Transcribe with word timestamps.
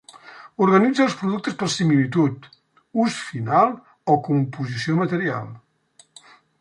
Organitza 0.67 1.03
els 1.03 1.17
productes 1.19 1.57
per 1.59 1.67
similitud, 1.73 2.47
ús 3.03 3.19
final 3.33 3.77
o 4.15 4.17
composició 4.31 4.97
material. 5.03 5.53